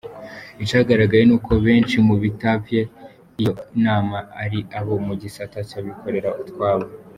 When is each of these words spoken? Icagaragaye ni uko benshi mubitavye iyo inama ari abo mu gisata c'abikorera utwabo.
Icagaragaye 0.63 1.23
ni 1.25 1.33
uko 1.37 1.51
benshi 1.65 1.95
mubitavye 2.07 2.79
iyo 3.39 3.53
inama 3.77 4.17
ari 4.43 4.59
abo 4.77 4.93
mu 5.05 5.13
gisata 5.21 5.57
c'abikorera 5.69 6.29
utwabo. 6.41 6.87